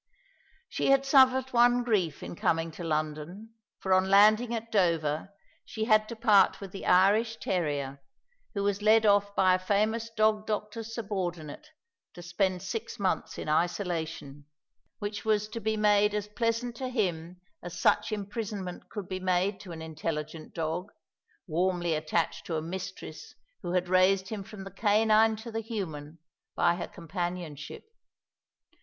She 0.67 0.87
had 0.89 1.05
suffered 1.05 1.53
one 1.53 1.83
grief 1.83 2.23
in 2.23 2.35
coming 2.35 2.71
to 2.71 2.83
London, 2.83 3.53
for 3.77 3.93
on 3.93 4.09
landing 4.09 4.51
at 4.55 4.71
Dover 4.71 5.29
she 5.63 5.85
had 5.85 6.09
to 6.09 6.15
part 6.15 6.59
with 6.59 6.71
the 6.71 6.87
Irish 6.87 7.37
terrier, 7.37 8.01
who 8.55 8.63
was 8.63 8.81
led 8.81 9.05
off 9.05 9.35
by 9.35 9.53
a 9.53 9.59
famous 9.59 10.09
dog 10.09 10.47
doctor's 10.47 10.91
subordinate, 10.95 11.67
to 12.15 12.23
spend 12.23 12.63
six 12.63 12.97
months 12.97 13.37
in 13.37 13.47
isolation, 13.47 14.47
which 14.97 15.23
was 15.23 15.47
to 15.49 15.59
be 15.59 15.77
made 15.77 16.15
as 16.15 16.27
pleasant 16.29 16.75
to 16.77 16.89
him 16.89 17.39
as 17.61 17.79
such 17.79 18.11
imprisonment 18.11 18.89
could 18.89 19.07
be 19.07 19.19
made 19.19 19.59
to 19.59 19.71
an 19.71 19.83
intelligent 19.83 20.55
dog, 20.55 20.91
warmly 21.45 21.93
attached 21.93 22.47
to 22.47 22.55
a 22.57 22.61
mistress 22.63 23.35
who 23.61 23.73
had 23.73 23.87
raised 23.87 24.29
him 24.29 24.43
from 24.43 24.63
the 24.63 24.71
canine 24.71 25.35
to 25.35 25.51
the 25.51 25.61
human 25.61 26.17
by 26.55 26.73
her 26.73 26.87
companionship. 26.87 27.83